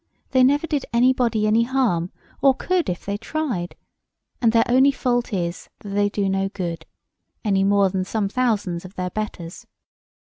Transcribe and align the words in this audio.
They 0.31 0.43
never 0.43 0.65
did 0.65 0.83
anybody 0.91 1.45
any 1.45 1.61
harm, 1.61 2.11
or 2.41 2.55
could 2.55 2.89
if 2.89 3.05
they 3.05 3.17
tried; 3.17 3.75
and 4.41 4.51
their 4.51 4.63
only 4.67 4.91
fault 4.91 5.31
is, 5.31 5.69
that 5.81 5.89
they 5.89 6.09
do 6.09 6.27
no 6.27 6.49
good—any 6.49 7.63
more 7.63 7.87
than 7.91 8.03
some 8.03 8.27
thousands 8.27 8.83
of 8.83 8.95
their 8.95 9.11
betters. 9.11 9.67